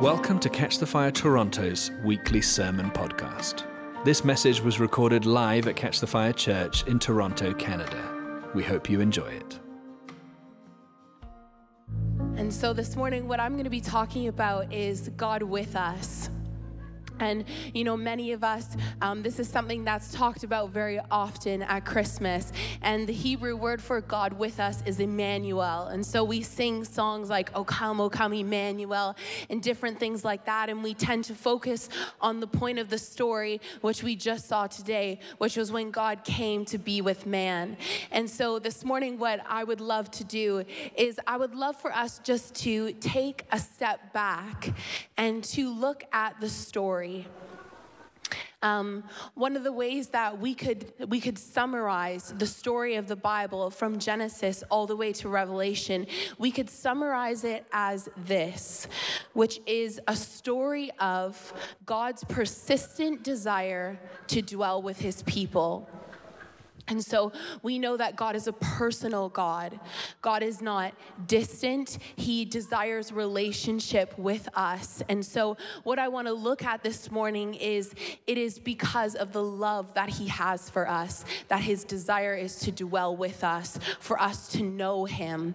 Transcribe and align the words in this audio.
Welcome 0.00 0.38
to 0.40 0.48
Catch 0.48 0.78
the 0.78 0.86
Fire 0.86 1.10
Toronto's 1.10 1.90
weekly 2.04 2.40
sermon 2.40 2.88
podcast. 2.92 3.64
This 4.04 4.24
message 4.24 4.60
was 4.60 4.78
recorded 4.78 5.26
live 5.26 5.66
at 5.66 5.74
Catch 5.74 5.98
the 5.98 6.06
Fire 6.06 6.32
Church 6.32 6.86
in 6.86 7.00
Toronto, 7.00 7.52
Canada. 7.52 8.48
We 8.54 8.62
hope 8.62 8.88
you 8.88 9.00
enjoy 9.00 9.26
it. 9.26 9.58
And 12.36 12.54
so 12.54 12.72
this 12.72 12.94
morning, 12.94 13.26
what 13.26 13.40
I'm 13.40 13.54
going 13.54 13.64
to 13.64 13.70
be 13.70 13.80
talking 13.80 14.28
about 14.28 14.72
is 14.72 15.08
God 15.16 15.42
with 15.42 15.74
us. 15.74 16.30
And, 17.20 17.44
you 17.74 17.84
know, 17.84 17.96
many 17.96 18.32
of 18.32 18.44
us, 18.44 18.76
um, 19.02 19.22
this 19.22 19.38
is 19.38 19.48
something 19.48 19.84
that's 19.84 20.12
talked 20.12 20.44
about 20.44 20.70
very 20.70 21.00
often 21.10 21.62
at 21.62 21.84
Christmas. 21.84 22.52
And 22.82 23.06
the 23.06 23.12
Hebrew 23.12 23.56
word 23.56 23.82
for 23.82 24.00
God 24.00 24.32
with 24.32 24.60
us 24.60 24.82
is 24.86 25.00
Emmanuel. 25.00 25.88
And 25.88 26.04
so 26.04 26.22
we 26.22 26.42
sing 26.42 26.84
songs 26.84 27.28
like, 27.28 27.50
O 27.54 27.64
come, 27.64 28.00
O 28.00 28.08
come, 28.08 28.32
Emmanuel, 28.32 29.16
and 29.50 29.62
different 29.62 29.98
things 29.98 30.24
like 30.24 30.44
that. 30.46 30.68
And 30.68 30.82
we 30.82 30.94
tend 30.94 31.24
to 31.24 31.34
focus 31.34 31.88
on 32.20 32.40
the 32.40 32.46
point 32.46 32.78
of 32.78 32.88
the 32.88 32.98
story, 32.98 33.60
which 33.80 34.02
we 34.02 34.14
just 34.14 34.46
saw 34.46 34.66
today, 34.66 35.18
which 35.38 35.56
was 35.56 35.72
when 35.72 35.90
God 35.90 36.24
came 36.24 36.64
to 36.66 36.78
be 36.78 37.00
with 37.00 37.26
man. 37.26 37.76
And 38.10 38.28
so 38.28 38.58
this 38.58 38.84
morning, 38.84 39.18
what 39.18 39.40
I 39.48 39.64
would 39.64 39.80
love 39.80 40.10
to 40.12 40.24
do 40.24 40.64
is 40.96 41.18
I 41.26 41.36
would 41.36 41.54
love 41.54 41.76
for 41.76 41.92
us 41.92 42.20
just 42.20 42.54
to 42.56 42.92
take 42.94 43.44
a 43.50 43.58
step 43.58 44.12
back 44.12 44.72
and 45.16 45.42
to 45.44 45.68
look 45.68 46.04
at 46.12 46.40
the 46.40 46.48
story 46.48 47.07
story. 47.08 47.26
Um, 48.60 49.04
one 49.34 49.56
of 49.56 49.62
the 49.62 49.72
ways 49.72 50.08
that 50.08 50.40
we 50.40 50.52
could 50.52 50.92
we 51.08 51.20
could 51.20 51.38
summarize 51.38 52.34
the 52.38 52.46
story 52.46 52.96
of 52.96 53.06
the 53.06 53.14
Bible 53.14 53.70
from 53.70 54.00
Genesis 54.00 54.64
all 54.68 54.84
the 54.86 54.96
way 54.96 55.12
to 55.12 55.28
Revelation, 55.28 56.08
we 56.38 56.50
could 56.50 56.68
summarize 56.68 57.44
it 57.44 57.64
as 57.72 58.08
this, 58.16 58.88
which 59.32 59.60
is 59.64 60.00
a 60.08 60.16
story 60.16 60.90
of 60.98 61.52
God's 61.86 62.24
persistent 62.24 63.22
desire 63.22 63.96
to 64.26 64.42
dwell 64.42 64.82
with 64.82 64.98
His 64.98 65.22
people. 65.22 65.88
And 66.88 67.04
so 67.04 67.32
we 67.62 67.78
know 67.78 67.96
that 67.96 68.16
God 68.16 68.34
is 68.34 68.46
a 68.46 68.52
personal 68.52 69.28
God. 69.28 69.78
God 70.22 70.42
is 70.42 70.60
not 70.62 70.94
distant. 71.26 71.98
He 72.16 72.44
desires 72.44 73.12
relationship 73.12 74.18
with 74.18 74.48
us. 74.54 75.02
And 75.08 75.24
so 75.24 75.56
what 75.84 75.98
I 75.98 76.08
want 76.08 76.26
to 76.28 76.32
look 76.32 76.64
at 76.64 76.82
this 76.82 77.10
morning 77.10 77.54
is 77.54 77.94
it 78.26 78.38
is 78.38 78.58
because 78.58 79.14
of 79.14 79.32
the 79.32 79.42
love 79.42 79.92
that 79.94 80.08
he 80.08 80.28
has 80.28 80.70
for 80.70 80.88
us 80.88 81.24
that 81.48 81.60
his 81.60 81.84
desire 81.84 82.34
is 82.34 82.56
to 82.60 82.72
dwell 82.72 83.16
with 83.16 83.44
us, 83.44 83.78
for 84.00 84.20
us 84.20 84.48
to 84.48 84.62
know 84.62 85.04
him. 85.04 85.54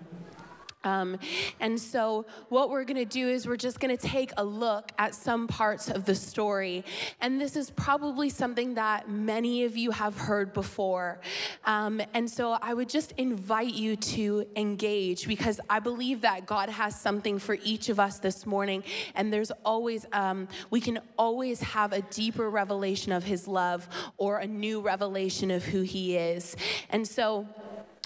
Um, 0.83 1.17
and 1.59 1.79
so, 1.79 2.25
what 2.49 2.69
we're 2.69 2.83
going 2.83 2.97
to 2.97 3.05
do 3.05 3.29
is 3.29 3.47
we're 3.47 3.55
just 3.55 3.79
going 3.79 3.95
to 3.95 4.07
take 4.07 4.31
a 4.37 4.43
look 4.43 4.91
at 4.97 5.15
some 5.15 5.47
parts 5.47 5.89
of 5.89 6.05
the 6.05 6.15
story. 6.15 6.83
And 7.21 7.39
this 7.39 7.55
is 7.55 7.69
probably 7.71 8.29
something 8.29 8.75
that 8.75 9.09
many 9.09 9.63
of 9.63 9.77
you 9.77 9.91
have 9.91 10.17
heard 10.17 10.53
before. 10.53 11.19
Um, 11.65 12.01
and 12.13 12.29
so, 12.29 12.57
I 12.61 12.73
would 12.73 12.89
just 12.89 13.13
invite 13.13 13.73
you 13.73 13.95
to 13.95 14.45
engage 14.55 15.27
because 15.27 15.59
I 15.69 15.79
believe 15.79 16.21
that 16.21 16.45
God 16.45 16.69
has 16.69 16.99
something 16.99 17.39
for 17.39 17.57
each 17.63 17.89
of 17.89 17.99
us 17.99 18.19
this 18.19 18.45
morning. 18.45 18.83
And 19.15 19.31
there's 19.31 19.51
always, 19.63 20.05
um, 20.11 20.47
we 20.69 20.81
can 20.81 20.99
always 21.17 21.61
have 21.61 21.93
a 21.93 22.01
deeper 22.01 22.49
revelation 22.49 23.11
of 23.11 23.23
His 23.23 23.47
love 23.47 23.87
or 24.17 24.39
a 24.39 24.47
new 24.47 24.81
revelation 24.81 25.49
of 25.51 25.63
who 25.63 25.81
He 25.81 26.17
is. 26.17 26.55
And 26.89 27.07
so, 27.07 27.47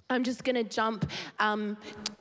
I'm 0.09 0.23
just 0.23 0.45
going 0.45 0.55
to 0.55 0.63
jump 0.63 1.09
um, 1.37 1.75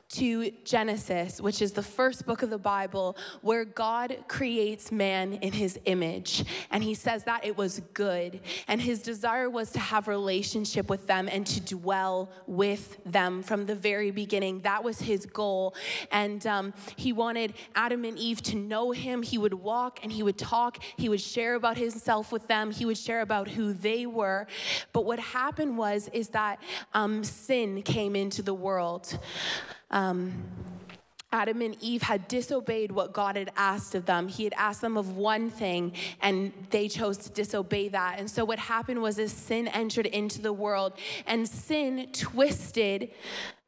to 0.09 0.51
Genesis, 0.63 1.41
which 1.41 1.61
is 1.61 1.73
the 1.73 1.83
first 1.83 2.25
book 2.25 2.41
of 2.41 2.49
the 2.49 2.57
Bible, 2.57 3.17
where 3.41 3.65
God 3.65 4.17
creates 4.27 4.91
man 4.91 5.33
in 5.33 5.51
his 5.51 5.77
image. 5.85 6.45
And 6.71 6.83
he 6.83 6.93
says 6.93 7.25
that 7.25 7.45
it 7.45 7.57
was 7.57 7.81
good. 7.93 8.39
And 8.67 8.81
his 8.81 9.01
desire 9.01 9.49
was 9.49 9.71
to 9.71 9.79
have 9.79 10.07
relationship 10.07 10.89
with 10.89 11.07
them 11.07 11.27
and 11.29 11.45
to 11.47 11.59
dwell 11.59 12.29
with 12.45 12.97
them 13.05 13.43
from 13.43 13.65
the 13.65 13.75
very 13.75 14.11
beginning. 14.11 14.61
That 14.61 14.83
was 14.83 14.99
his 14.99 15.25
goal. 15.25 15.75
And 16.11 16.45
um, 16.47 16.73
he 16.95 17.11
wanted 17.11 17.53
Adam 17.75 18.05
and 18.05 18.17
Eve 18.17 18.41
to 18.43 18.55
know 18.55 18.91
him. 18.91 19.23
He 19.23 19.37
would 19.37 19.53
walk 19.53 19.99
and 20.03 20.11
he 20.11 20.23
would 20.23 20.37
talk. 20.37 20.79
He 20.95 21.09
would 21.09 21.21
share 21.21 21.55
about 21.55 21.77
himself 21.77 22.31
with 22.31 22.47
them. 22.47 22.71
He 22.71 22.85
would 22.85 22.97
share 22.97 23.21
about 23.21 23.49
who 23.49 23.73
they 23.73 24.05
were. 24.05 24.47
But 24.93 25.05
what 25.05 25.19
happened 25.19 25.77
was, 25.77 26.09
is 26.13 26.29
that 26.29 26.61
um, 26.93 27.23
sin 27.23 27.81
came 27.81 28.15
into 28.15 28.41
the 28.41 28.53
world. 28.53 29.17
Um, 29.91 30.43
Adam 31.31 31.61
and 31.61 31.75
Eve 31.81 32.03
had 32.03 32.27
disobeyed 32.29 32.91
what 32.91 33.11
God 33.11 33.35
had 33.35 33.51
asked 33.57 33.95
of 33.95 34.05
them. 34.05 34.29
He 34.29 34.45
had 34.45 34.53
asked 34.53 34.79
them 34.79 34.95
of 34.95 35.17
one 35.17 35.49
thing, 35.49 35.91
and 36.21 36.53
they 36.69 36.87
chose 36.87 37.17
to 37.19 37.29
disobey 37.29 37.89
that. 37.89 38.17
And 38.17 38.31
so, 38.31 38.45
what 38.45 38.59
happened 38.59 39.01
was, 39.01 39.19
as 39.19 39.33
sin 39.33 39.67
entered 39.67 40.05
into 40.05 40.41
the 40.41 40.53
world, 40.53 40.93
and 41.25 41.47
sin 41.47 42.09
twisted. 42.13 43.11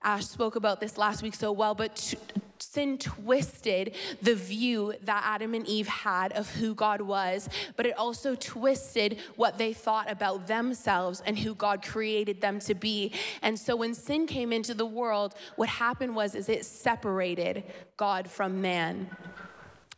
Ash 0.04 0.26
spoke 0.26 0.56
about 0.56 0.80
this 0.80 0.98
last 0.98 1.22
week 1.22 1.36
so 1.36 1.52
well, 1.52 1.76
but 1.76 1.96
t- 1.96 2.18
sin 2.60 2.98
twisted 2.98 3.96
the 4.22 4.36
view 4.36 4.94
that 5.04 5.24
Adam 5.26 5.54
and 5.54 5.66
Eve 5.68 5.88
had 5.88 6.32
of 6.34 6.50
who 6.56 6.76
God 6.76 7.02
was, 7.02 7.50
but 7.76 7.86
it 7.86 7.98
also 7.98 8.36
twisted 8.36 9.18
what 9.36 9.58
they 9.58 9.74
thought 9.74 10.10
about 10.10 10.48
themselves 10.48 11.22
and 11.26 11.38
who 11.38 11.56
God 11.56 11.82
created 11.82 12.42
them 12.42 12.60
to 12.60 12.76
be. 12.76 13.12
And 13.42 13.58
so 13.58 13.76
when 13.76 13.94
sin 13.94 14.28
came 14.28 14.54
into 14.54 14.74
the 14.74 14.86
world, 14.86 15.36
what 15.56 15.70
happened 15.70 16.16
was 16.16 16.36
is 16.36 16.50
it 16.50 16.66
separated 16.66 17.64
God 17.98 18.30
from 18.30 18.62
man. 18.62 19.10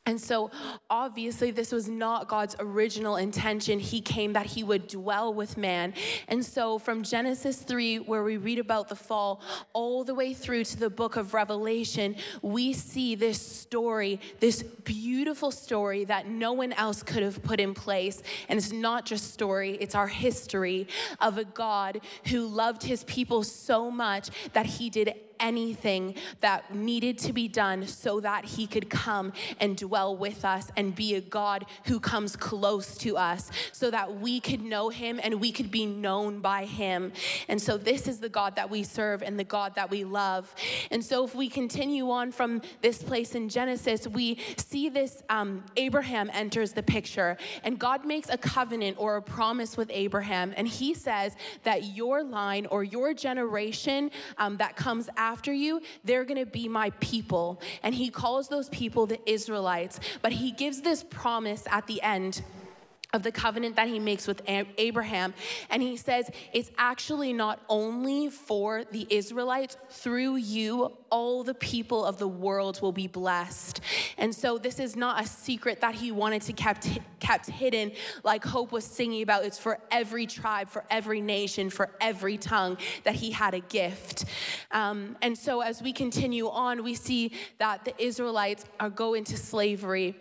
And 0.08 0.20
so, 0.20 0.50
obviously, 0.90 1.52
this 1.52 1.72
was 1.72 1.88
not 1.88 2.28
God's 2.28 2.56
original 2.60 3.18
intention. 3.18 3.80
He 3.80 4.02
came 4.02 4.34
that 4.34 4.48
he 4.48 4.64
would 4.64 4.88
dwell 4.88 5.32
with 5.32 5.58
man. 5.58 5.94
And 6.28 6.44
so, 6.44 6.80
from 6.80 7.04
Genesis 7.04 7.58
3, 7.58 7.98
where 8.00 8.24
we 8.24 8.38
read 8.38 8.58
about 8.58 8.90
the 8.90 8.96
fall, 8.96 9.42
all 9.74 10.04
the 10.04 10.16
way 10.16 10.34
through 10.34 10.64
to 10.64 10.80
the 10.80 10.90
book 10.90 11.18
of 11.18 11.36
Revelation, 11.36 12.16
we 12.42 12.74
see 12.74 13.14
this 13.14 13.40
story, 13.40 14.20
this 14.40 14.64
beautiful 14.64 15.52
story 15.52 16.04
that 16.06 16.28
no 16.28 16.54
one 16.54 16.74
else 16.74 17.04
could 17.04 17.22
have 17.22 17.44
put 17.44 17.60
in 17.60 17.76
place. 17.76 18.24
And 18.50 18.58
it's 18.58 18.72
not 18.72 19.06
just 19.06 19.32
story, 19.32 19.78
it's 19.80 19.94
our 19.94 20.08
history 20.08 20.88
of 21.20 21.38
a 21.38 21.46
God 21.46 22.02
who 22.26 22.48
loved 22.48 22.82
his 22.82 23.04
people 23.04 23.44
so 23.44 23.92
much 23.92 24.30
that 24.54 24.66
he 24.66 24.90
did 24.90 25.14
anything 25.42 26.16
that 26.40 26.74
needed 26.74 27.18
to 27.18 27.34
be 27.34 27.48
done 27.48 27.88
so 27.88 28.20
that 28.22 28.46
he 28.46 28.68
could 28.68 28.90
come 28.90 29.34
and 29.60 29.76
dwell 29.76 30.16
with 30.16 30.46
us 30.46 30.72
and 30.78 30.96
be 30.96 31.16
a 31.16 31.22
God 31.22 31.66
who 31.86 32.00
comes 32.00 32.36
close 32.36 32.98
to 33.00 33.18
us 33.18 33.52
so 33.72 33.92
that 33.92 34.20
we 34.20 34.40
could 34.40 34.62
know 34.62 34.90
him 34.90 35.20
and 35.22 35.42
we 35.42 35.52
could 35.52 35.72
be 35.72 35.86
known 35.86 36.40
by 36.40 36.66
him. 36.66 37.12
And 37.48 37.62
so 37.62 37.78
this 37.78 38.08
is 38.08 38.20
the 38.20 38.30
God 38.30 38.56
that 38.56 38.70
we 38.70 38.84
serve 38.84 39.24
and 39.24 39.38
the 39.38 39.44
God 39.44 39.76
that 39.76 39.90
we 39.90 40.04
love. 40.04 40.54
And 40.92 41.04
so 41.04 41.26
if 41.26 41.36
we 41.36 41.50
continue 41.50 42.10
on 42.12 42.32
from 42.32 42.62
this 42.82 43.02
place 43.02 43.36
in 43.36 43.50
Genesis, 43.50 44.08
we 44.08 44.38
see 44.58 44.90
this 44.90 45.24
um, 45.30 45.64
Abraham 45.76 46.30
enters 46.34 46.74
the 46.74 46.84
picture 46.84 47.38
and 47.64 47.80
God 47.80 48.06
makes 48.06 48.30
a 48.30 48.38
covenant 48.38 48.98
or 49.00 49.18
a 49.18 49.22
promise 49.22 49.76
with 49.76 49.90
Abraham. 49.92 50.54
And 50.56 50.68
he 50.68 50.94
says 50.94 51.36
that 51.64 51.96
your 51.96 52.24
line 52.24 52.68
or 52.68 52.84
your 52.84 53.14
generation 53.14 54.12
um, 54.38 54.58
that 54.58 54.76
comes 54.76 55.10
after 55.18 55.31
after 55.32 55.54
you, 55.54 55.82
they're 56.04 56.26
going 56.26 56.40
to 56.40 56.52
be 56.52 56.68
my 56.68 56.90
people. 57.00 57.62
And 57.84 57.96
he 57.96 58.10
calls 58.10 58.50
those 58.50 58.68
people 58.70 59.06
the 59.06 59.20
Israelites. 59.26 60.00
But 60.22 60.34
he 60.34 60.52
gives 60.52 60.82
this 60.82 61.04
promise 61.10 61.64
at 61.72 61.88
the 61.88 62.02
end 62.02 62.42
of 63.14 63.24
the 63.24 63.32
covenant 63.32 63.76
that 63.76 63.88
he 63.90 64.00
makes 64.00 64.26
with 64.26 64.42
Abraham. 64.48 65.34
And 65.70 65.82
he 65.82 65.98
says, 65.98 66.30
it's 66.54 66.72
actually 66.78 67.34
not 67.34 67.60
only 67.68 68.30
for 68.30 68.86
the 68.86 69.06
Israelites, 69.10 69.76
through 69.90 70.38
you, 70.38 70.94
all 71.10 71.44
the 71.44 71.54
people 71.54 72.06
of 72.06 72.18
the 72.18 72.28
world 72.28 72.82
will 72.82 72.94
be 72.94 73.08
blessed. 73.08 73.82
And 74.18 74.34
so 74.34 74.58
this 74.58 74.80
is 74.80 74.96
not 74.96 75.22
a 75.22 75.28
secret 75.28 75.82
that 75.82 75.96
he 75.96 76.12
wanted 76.12 76.42
to 76.44 76.54
kept, 76.54 76.88
kept 77.20 77.50
hidden, 77.50 77.92
like 78.24 78.46
Hope 78.46 78.72
was 78.72 78.86
singing 78.86 79.24
about. 79.24 79.44
It's 79.44 79.60
for 79.60 79.78
every 79.92 80.26
tribe, 80.26 80.70
for 80.70 80.86
every 80.90 81.20
nation, 81.20 81.70
for 81.70 81.90
every 82.00 82.38
tongue 82.38 82.78
that 83.04 83.16
he 83.16 83.32
had 83.32 83.54
a 83.54 83.60
gift. 83.60 84.24
Um, 84.72 85.18
and 85.22 85.38
so 85.38 85.60
as 85.60 85.82
we 85.82 85.92
continue 85.92 86.48
on, 86.50 86.82
we 86.82 86.96
see 86.96 87.34
that 87.58 87.84
the 87.84 88.02
Israelites 88.02 88.64
are 88.80 88.90
go 88.90 89.16
into 89.16 89.36
slavery 89.36 90.16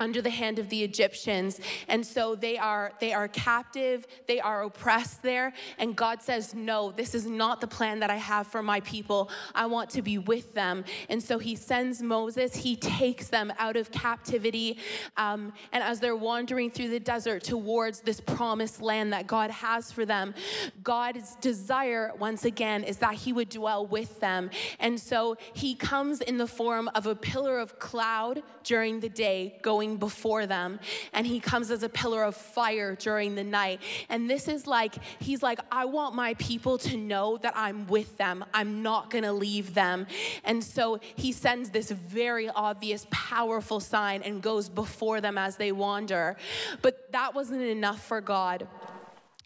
under 0.00 0.22
the 0.22 0.30
hand 0.30 0.58
of 0.58 0.68
the 0.70 0.82
Egyptians. 0.82 1.60
And 1.86 2.04
so 2.04 2.34
they 2.34 2.58
are 2.58 2.92
they 3.00 3.12
are 3.12 3.28
captive, 3.28 4.06
they 4.26 4.40
are 4.40 4.62
oppressed 4.62 5.22
there, 5.22 5.52
and 5.78 5.94
God 5.94 6.22
says, 6.22 6.54
"No, 6.54 6.90
this 6.90 7.14
is 7.14 7.26
not 7.26 7.60
the 7.60 7.66
plan 7.66 8.00
that 8.00 8.10
I 8.10 8.16
have 8.16 8.46
for 8.46 8.62
my 8.62 8.80
people. 8.80 9.30
I 9.54 9.66
want 9.66 9.90
to 9.90 10.02
be 10.02 10.18
with 10.18 10.54
them." 10.54 10.84
And 11.08 11.22
so 11.22 11.38
he 11.38 11.54
sends 11.54 12.02
Moses, 12.02 12.56
he 12.56 12.76
takes 12.76 13.28
them 13.28 13.52
out 13.58 13.76
of 13.76 13.92
captivity, 13.92 14.78
um, 15.16 15.52
and 15.72 15.84
as 15.84 16.00
they're 16.00 16.16
wandering 16.16 16.70
through 16.70 16.88
the 16.88 17.00
desert 17.00 17.44
towards 17.44 18.00
this 18.00 18.20
promised 18.20 18.80
land 18.80 19.12
that 19.12 19.26
God 19.26 19.50
has 19.50 19.92
for 19.92 20.06
them, 20.06 20.34
God's 20.82 21.36
desire 21.36 22.12
once 22.18 22.44
again 22.44 22.84
is 22.84 22.98
that 22.98 23.14
he 23.14 23.32
would 23.32 23.50
dwell 23.50 23.86
with 23.86 24.20
them. 24.20 24.50
And 24.78 24.98
so 24.98 25.36
he 25.52 25.74
comes 25.74 26.20
in 26.20 26.38
the 26.38 26.46
form 26.46 26.88
of 26.94 27.06
a 27.06 27.14
pillar 27.14 27.58
of 27.58 27.78
cloud 27.78 28.42
during 28.64 29.00
the 29.00 29.08
day 29.08 29.58
going 29.62 29.89
going 29.90 29.98
before 29.98 30.46
them. 30.46 30.80
And 31.12 31.26
he 31.26 31.40
comes 31.40 31.70
as 31.70 31.82
a 31.82 31.88
pillar 31.88 32.22
of 32.24 32.36
fire 32.36 32.94
during 32.94 33.34
the 33.34 33.44
night. 33.44 33.80
And 34.08 34.28
this 34.28 34.48
is 34.48 34.66
like, 34.66 34.94
he's 35.18 35.42
like, 35.42 35.60
I 35.70 35.84
want 35.84 36.14
my 36.14 36.34
people 36.34 36.78
to 36.78 36.96
know 36.96 37.38
that 37.38 37.54
I'm 37.56 37.86
with 37.86 38.16
them. 38.16 38.44
I'm 38.54 38.82
not 38.82 39.10
going 39.10 39.24
to 39.24 39.32
leave 39.32 39.74
them. 39.74 40.06
And 40.44 40.62
so 40.62 41.00
he 41.16 41.32
sends 41.32 41.70
this 41.70 41.90
very 41.90 42.48
obvious, 42.48 43.06
powerful 43.10 43.80
sign 43.80 44.22
and 44.22 44.42
goes 44.42 44.68
before 44.68 45.20
them 45.20 45.38
as 45.38 45.56
they 45.56 45.72
wander. 45.72 46.36
But 46.82 47.12
that 47.12 47.34
wasn't 47.34 47.62
enough 47.62 48.02
for 48.06 48.20
God 48.20 48.66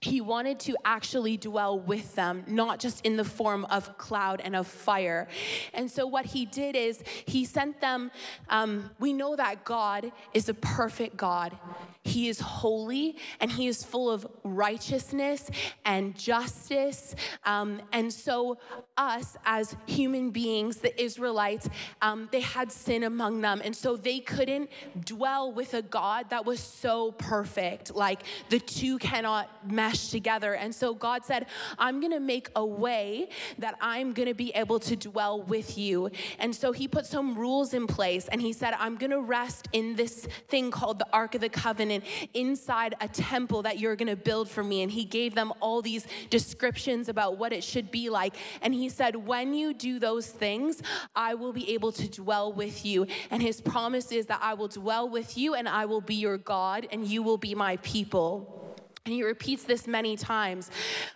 he 0.01 0.21
wanted 0.21 0.61
to 0.61 0.77
actually 0.85 1.37
dwell 1.37 1.79
with 1.79 2.15
them, 2.15 2.45
not 2.47 2.79
just 2.79 3.05
in 3.07 3.17
the 3.17 3.25
form 3.25 3.65
of 3.67 3.97
cloud 3.97 4.41
and 4.45 4.55
of 4.55 4.67
fire. 4.67 5.29
And 5.73 5.91
so, 5.91 6.07
what 6.07 6.27
he 6.27 6.45
did 6.45 6.77
is 6.77 7.03
he 7.27 7.45
sent 7.45 7.81
them. 7.81 8.11
Um, 8.49 8.91
we 8.99 9.13
know 9.13 9.37
that 9.37 9.65
God 9.65 10.13
is 10.33 10.49
a 10.49 10.55
perfect 10.55 11.17
God. 11.17 11.57
He 12.05 12.29
is 12.29 12.39
holy 12.39 13.17
and 13.41 13.51
he 13.51 13.67
is 13.67 13.83
full 13.83 14.11
of 14.11 14.27
righteousness 14.45 15.51
and 15.87 16.15
justice. 16.17 17.15
Um, 17.45 17.81
and 17.93 18.13
so, 18.13 18.59
us 18.97 19.37
as 19.45 19.75
human 19.87 20.31
beings, 20.31 20.77
the 20.77 21.03
Israelites, 21.03 21.69
um, 22.03 22.29
they 22.31 22.43
had 22.43 22.71
sin 22.71 23.05
among 23.05 23.41
them. 23.41 23.63
And 23.65 23.75
so, 23.75 23.97
they 23.97 24.21
couldn't 24.21 24.69
dwell 25.03 25.51
with 25.51 25.73
a 25.73 25.81
God 25.81 26.29
that 26.29 26.45
was 26.45 26.61
so 26.61 27.13
perfect. 27.13 27.95
Like 27.95 28.23
the 28.51 28.61
two 28.61 28.99
cannot 28.99 29.49
mesh 29.73 30.11
together. 30.11 30.55
And 30.55 30.75
so, 30.75 30.93
God 30.93 31.25
said, 31.25 31.47
I'm 31.79 32.01
going 32.01 32.13
to 32.13 32.21
make 32.21 32.51
a 32.55 32.65
way 32.65 33.31
that 33.59 33.77
I'm 33.81 34.13
going 34.13 34.29
to 34.29 34.35
be 34.35 34.51
able 34.55 34.79
to 34.81 34.95
dwell 34.95 35.41
with 35.41 35.79
you. 35.79 36.11
And 36.39 36.55
so, 36.55 36.73
he 36.73 36.87
put 36.87 37.07
some 37.07 37.35
rules 37.35 37.73
in 37.73 37.87
place 37.87 38.29
and 38.29 38.43
he 38.43 38.53
said, 38.53 38.75
I'm 38.79 38.97
going 38.97 39.11
to 39.11 39.23
rest 39.23 39.69
in 39.73 39.97
this 39.97 40.29
thing 40.49 40.71
called 40.71 40.99
the 40.99 41.07
Ark 41.11 41.35
of 41.35 41.41
the 41.41 41.49
Covenant 41.49 41.94
inside 42.33 42.95
a 43.01 43.09
temple 43.09 43.63
that 43.63 43.79
you're 43.79 43.97
going 43.97 44.09
to 44.09 44.17
build 44.17 44.49
for 44.49 44.65
me. 44.65 44.83
And 44.83 44.91
he 44.91 45.05
gave 45.05 45.35
them 45.35 45.53
all 45.61 45.83
these 45.83 46.07
descriptions 46.31 47.09
about 47.09 47.39
what 47.39 47.53
it 47.53 47.63
should 47.63 47.91
be 47.91 48.11
like. 48.11 48.37
And 48.63 48.75
he 48.75 48.89
said, 48.89 49.17
When 49.17 49.55
you 49.55 49.75
do 49.75 49.99
those 49.99 50.27
things, 50.29 50.83
I 51.15 51.35
will 51.35 51.53
be 51.53 51.73
able 51.75 51.93
to 51.93 52.09
dwell 52.09 52.53
with 52.53 52.85
you. 52.85 53.07
And 53.31 53.43
his 53.43 53.61
promise 53.61 54.13
is 54.13 54.27
that 54.27 54.41
I 54.43 54.55
will 54.55 54.69
dwell 54.69 55.09
with 55.09 55.37
you 55.37 55.55
and 55.55 55.69
I 55.69 55.87
will 55.87 56.01
be 56.01 56.15
your 56.15 56.39
God 56.39 56.87
and 56.91 57.07
you 57.07 57.23
will 57.23 57.39
be 57.39 57.55
my 57.55 57.77
people. 57.79 58.64
And 59.07 59.13
he 59.13 59.23
repeats 59.23 59.65
this 59.65 59.87
many 59.87 60.17
times. 60.17 60.71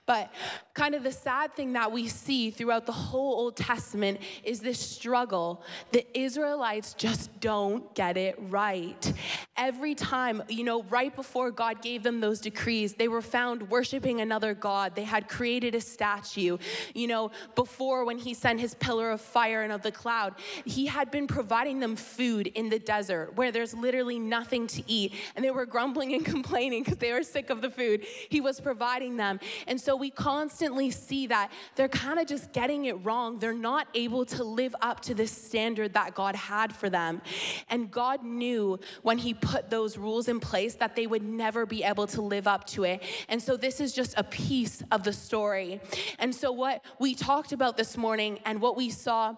But 0.05 0.31
kind 0.75 0.95
of 0.95 1.03
the 1.03 1.11
sad 1.11 1.55
thing 1.55 1.73
that 1.73 1.91
we 1.91 2.07
see 2.07 2.51
throughout 2.51 2.85
the 2.85 2.93
whole 2.93 3.33
Old 3.33 3.57
Testament 3.57 4.21
is 4.45 4.61
this 4.61 4.79
struggle. 4.79 5.63
The 5.93 6.07
Israelites 6.13 6.93
just 6.93 7.41
don't 7.41 7.95
get 7.95 8.19
it 8.19 8.39
right. 8.51 9.11
Every 9.57 9.95
time, 9.95 10.43
you 10.51 10.65
know, 10.65 10.83
right 10.85 11.15
before 11.17 11.51
God 11.51 11.81
gave 11.81 12.03
them 12.03 12.21
those 12.21 12.41
decrees, 12.41 12.93
they 12.93 13.09
were 13.09 13.23
found 13.23 13.71
worshiping 13.71 14.21
another 14.21 14.53
God. 14.53 14.95
They 14.95 15.05
had 15.05 15.27
created 15.27 15.75
a 15.75 15.81
statue. 15.81 16.59
You 16.95 17.07
know, 17.07 17.31
before 17.55 18.05
when 18.05 18.19
he 18.19 18.35
sent 18.35 18.61
his 18.61 18.75
pillar 18.75 19.11
of 19.13 19.23
fire 19.23 19.63
and 19.63 19.73
of 19.73 19.81
the 19.81 19.93
cloud, 19.93 20.35
he 20.67 20.85
had 20.85 21.11
been 21.11 21.27
providing 21.27 21.81
them 21.81 21.97
food 21.97 22.49
in 22.49 22.69
the 22.69 22.79
desert 22.79 23.35
where 23.35 23.51
there's 23.51 23.73
literally 23.73 24.19
nothing 24.19 24.67
to 24.67 24.83
eat. 24.87 25.15
And 25.37 25.43
they 25.43 25.51
were 25.51 25.65
grumbling 25.65 26.13
and 26.13 26.25
complaining 26.35 26.83
because 26.83 26.99
they 26.99 27.15
were 27.15 27.23
sick 27.23 27.49
of 27.49 27.63
the 27.63 27.78
food 27.79 28.05
he 28.29 28.41
was 28.41 28.61
providing 28.61 29.17
them. 29.17 29.39
And 29.67 29.81
so 29.81 29.97
we 29.97 30.11
constantly 30.11 30.91
see 30.91 31.29
that 31.29 31.51
they're 31.77 31.89
kind 31.89 32.19
of 32.19 32.27
just 32.27 32.53
getting 32.53 32.87
it 32.87 32.95
wrong. 33.05 33.39
They're 33.39 33.53
not 33.53 33.87
able 33.95 34.25
to 34.27 34.45
live 34.45 34.75
up 34.83 35.01
to 35.03 35.15
this 35.15 35.31
standard 35.31 35.95
that 35.95 36.15
God 36.15 36.35
had 36.35 36.75
for 36.75 36.91
them. 36.91 37.23
And 37.71 37.91
God 37.91 38.25
knew 38.25 38.79
when 39.03 39.19
He 39.19 39.35
put 39.35 39.71
those 39.71 39.97
rules 39.97 40.29
in 40.29 40.41
place 40.41 40.75
that 40.75 40.97
they 40.97 41.07
would 41.07 41.23
never 41.23 41.67
be 41.67 41.85
able 41.85 42.07
to 42.09 42.23
live 42.23 42.47
up 42.47 42.67
to 42.69 42.85
it. 42.85 43.03
And 43.29 43.41
so 43.41 43.57
this 43.57 43.81
is 43.81 43.93
just 43.93 44.15
a 44.17 44.25
piece 44.25 44.83
of 44.91 45.05
the 45.05 45.13
story. 45.13 45.81
And 46.19 46.35
so, 46.35 46.51
what 46.51 46.85
we 46.99 47.15
talked 47.15 47.53
about 47.53 47.77
this 47.77 47.97
morning 47.97 48.41
and 48.45 48.61
what 48.61 48.77
we 48.77 48.91
saw 48.91 49.37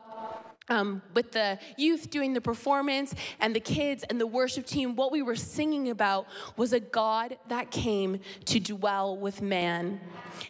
um, 0.69 1.03
with 1.15 1.33
the 1.33 1.59
youth 1.77 2.11
doing 2.11 2.33
the 2.33 2.41
performance 2.41 3.15
and 3.41 3.55
the 3.55 3.61
kids 3.61 4.05
and 4.09 4.21
the 4.21 4.27
worship 4.27 4.67
team, 4.67 4.95
what 4.95 5.11
we 5.11 5.23
were 5.23 5.37
singing 5.37 5.91
about 5.91 6.27
was 6.57 6.73
a 6.73 6.81
God 6.81 7.37
that 7.49 7.71
came 7.71 8.21
to 8.47 8.61
dwell 8.61 9.17
with 9.17 9.43
man. 9.43 10.01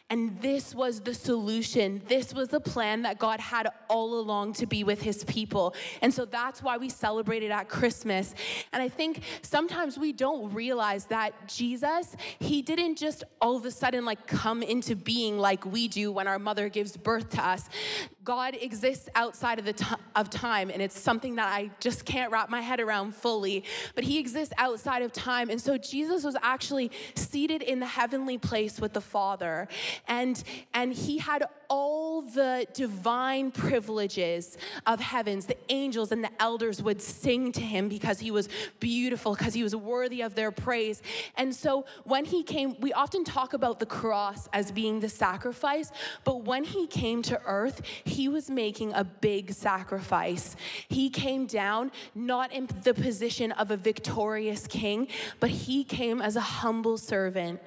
And 0.08 0.40
this 0.40 0.74
was 0.74 1.00
the 1.00 1.14
solution. 1.14 2.02
This 2.06 2.34
was 2.34 2.48
the 2.48 2.60
plan 2.60 3.02
that 3.02 3.18
God 3.18 3.40
had 3.40 3.68
all 3.88 4.18
along 4.20 4.52
to 4.54 4.66
be 4.66 4.84
with 4.84 5.00
his 5.00 5.24
people. 5.24 5.74
And 6.02 6.12
so 6.12 6.24
that's 6.24 6.62
why 6.62 6.76
we 6.76 6.88
celebrated 6.88 7.50
at 7.50 7.68
Christmas. 7.68 8.34
And 8.72 8.82
I 8.82 8.88
think 8.88 9.22
sometimes 9.42 9.98
we 9.98 10.12
don't 10.12 10.52
realize 10.52 11.06
that 11.06 11.48
Jesus, 11.48 12.16
he 12.38 12.62
didn't 12.62 12.96
just 12.96 13.24
all 13.40 13.56
of 13.56 13.64
a 13.64 13.70
sudden 13.70 14.04
like 14.04 14.26
come 14.26 14.62
into 14.62 14.94
being 14.94 15.38
like 15.38 15.64
we 15.64 15.88
do 15.88 16.12
when 16.12 16.28
our 16.28 16.38
mother 16.38 16.68
gives 16.68 16.96
birth 16.96 17.30
to 17.30 17.44
us. 17.44 17.68
God 18.22 18.56
exists 18.60 19.08
outside 19.14 19.58
of 19.58 19.64
the 19.64 19.72
t- 19.72 19.86
of 20.14 20.28
time 20.28 20.70
and 20.70 20.82
it's 20.82 20.98
something 20.98 21.36
that 21.36 21.48
I 21.48 21.70
just 21.80 22.04
can't 22.04 22.30
wrap 22.30 22.50
my 22.50 22.60
head 22.60 22.78
around 22.78 23.14
fully, 23.14 23.64
but 23.94 24.04
he 24.04 24.18
exists 24.18 24.52
outside 24.58 25.02
of 25.02 25.12
time. 25.12 25.48
And 25.48 25.60
so 25.60 25.78
Jesus 25.78 26.22
was 26.22 26.36
actually 26.42 26.90
seated 27.14 27.62
in 27.62 27.80
the 27.80 27.86
heavenly 27.86 28.36
place 28.36 28.78
with 28.78 28.92
the 28.92 29.00
Father 29.00 29.68
and 30.06 30.42
and 30.74 30.92
he 30.92 31.18
had 31.18 31.44
all 31.70 32.20
the 32.20 32.66
divine 32.74 33.52
privileges 33.52 34.58
of 34.86 35.00
heavens. 35.00 35.46
The 35.46 35.56
angels 35.68 36.10
and 36.10 36.22
the 36.22 36.30
elders 36.42 36.82
would 36.82 37.00
sing 37.00 37.52
to 37.52 37.60
him 37.60 37.88
because 37.88 38.18
he 38.18 38.32
was 38.32 38.48
beautiful, 38.80 39.34
because 39.34 39.54
he 39.54 39.62
was 39.62 39.74
worthy 39.74 40.20
of 40.20 40.34
their 40.34 40.50
praise. 40.50 41.00
And 41.36 41.54
so 41.54 41.86
when 42.04 42.24
he 42.24 42.42
came, 42.42 42.78
we 42.80 42.92
often 42.92 43.24
talk 43.24 43.54
about 43.54 43.78
the 43.78 43.86
cross 43.86 44.48
as 44.52 44.72
being 44.72 44.98
the 44.98 45.08
sacrifice, 45.08 45.92
but 46.24 46.44
when 46.44 46.64
he 46.64 46.88
came 46.88 47.22
to 47.22 47.40
earth, 47.46 47.82
he 48.04 48.28
was 48.28 48.50
making 48.50 48.92
a 48.92 49.04
big 49.04 49.52
sacrifice. 49.52 50.56
He 50.88 51.08
came 51.08 51.46
down 51.46 51.92
not 52.14 52.52
in 52.52 52.68
the 52.82 52.94
position 52.94 53.52
of 53.52 53.70
a 53.70 53.76
victorious 53.76 54.66
king, 54.66 55.06
but 55.38 55.50
he 55.50 55.84
came 55.84 56.20
as 56.20 56.34
a 56.34 56.40
humble 56.40 56.98
servant, 56.98 57.60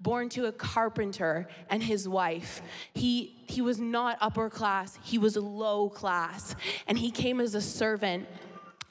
born 0.00 0.28
to 0.28 0.44
a 0.44 0.52
carpenter 0.52 1.48
and 1.70 1.82
his 1.82 2.06
wife. 2.06 2.60
He 2.92 3.32
he 3.50 3.62
was 3.62 3.78
not 3.80 4.18
upper 4.20 4.50
class, 4.50 4.98
he 5.02 5.18
was 5.18 5.36
low 5.36 5.88
class. 5.88 6.54
And 6.86 6.98
he 6.98 7.10
came 7.10 7.40
as 7.40 7.54
a 7.54 7.60
servant. 7.60 8.26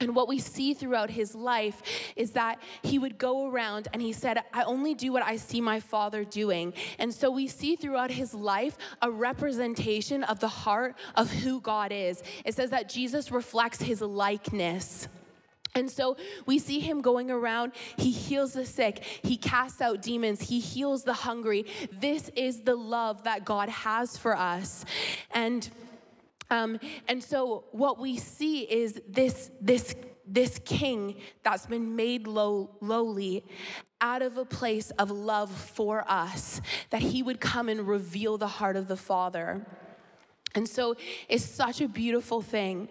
And 0.02 0.13
what 0.13 0.28
we 0.28 0.40
see 0.40 0.74
throughout 0.74 1.10
his 1.10 1.36
life 1.36 1.82
is 2.18 2.32
that 2.32 2.62
he 2.84 3.00
would 3.00 3.18
go 3.18 3.50
around 3.50 3.88
and 3.94 4.01
he 4.01 4.12
said, 4.12 4.39
I 4.51 4.63
only 4.63 4.94
do 4.94 5.13
what 5.13 5.24
I 5.24 5.38
see 5.38 5.62
my 5.62 5.79
father 5.79 6.25
doing. 6.25 6.74
And 7.00 7.13
so 7.13 7.32
we 7.32 7.48
see 7.48 7.77
throughout 7.77 8.12
his 8.12 8.34
life 8.34 8.77
a 9.01 9.10
representation 9.10 10.24
of 10.25 10.41
the 10.41 10.50
heart 10.50 10.96
of 11.15 11.32
who 11.32 11.62
God 11.62 11.94
is. 11.94 12.22
It 12.44 12.56
says 12.56 12.72
that 12.72 12.89
Jesus 12.89 13.32
reflects 13.32 13.82
his 13.82 14.01
likeness. 14.01 15.08
And 15.75 15.91
so 15.91 16.15
we 16.46 16.58
see 16.58 16.79
him 16.79 17.01
going 17.01 17.29
around. 17.29 17.74
He 17.98 18.10
heals 18.10 18.53
the 18.53 18.65
sick. 18.65 19.03
He 19.22 19.36
casts 19.36 19.82
out 19.82 20.01
demons. 20.01 20.41
He 20.41 20.60
heals 20.60 21.03
the 21.03 21.13
hungry. 21.13 21.65
This 21.91 22.29
is 22.36 22.62
the 22.62 22.75
love 22.75 23.24
that 23.25 23.44
God 23.44 23.67
has 23.67 24.17
for 24.17 24.36
us. 24.36 24.86
And 25.32 25.70
um, 26.51 26.79
and 27.08 27.24
so 27.24 27.65
what 27.72 28.00
we 28.00 28.17
see 28.17 28.62
is 28.62 29.01
this 29.10 29.51
this 29.60 29.96
this 30.27 30.60
king 30.63 31.15
that's 31.44 31.65
been 31.65 31.96
made 31.96 32.27
low, 32.27 32.70
lowly 32.82 33.44
out 34.01 34.22
of 34.22 34.38
a 34.38 34.46
place 34.46 34.91
of 34.91 35.12
love 35.12 35.51
for 35.51 36.03
us 36.08 36.62
that 36.89 37.01
he 37.01 37.22
would 37.22 37.39
come 37.39 37.70
and 37.70 37.88
reveal 37.88 38.38
the 38.38 38.48
heart 38.48 38.75
of 38.75 38.88
the 38.88 38.98
father 38.98 39.65
and 40.55 40.67
so 40.67 40.96
it's 41.29 41.44
such 41.44 41.82
a 41.82 41.88
beautiful 41.88 42.41
thing 42.41 42.88